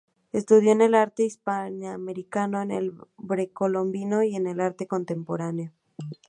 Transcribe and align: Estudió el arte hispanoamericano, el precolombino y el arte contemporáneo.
Estudió 0.31 0.71
el 0.71 0.95
arte 0.95 1.21
hispanoamericano, 1.25 2.59
el 2.63 2.95
precolombino 3.27 4.23
y 4.23 4.35
el 4.35 4.59
arte 4.59 4.87
contemporáneo. 4.87 5.73